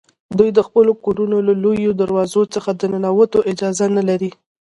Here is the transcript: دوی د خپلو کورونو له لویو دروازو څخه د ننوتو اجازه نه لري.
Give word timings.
دوی 0.37 0.49
د 0.57 0.59
خپلو 0.67 0.91
کورونو 1.05 1.37
له 1.47 1.53
لویو 1.63 1.97
دروازو 2.01 2.41
څخه 2.53 2.69
د 2.79 2.81
ننوتو 2.93 3.39
اجازه 3.51 3.85
نه 3.97 4.03
لري. 4.09 4.31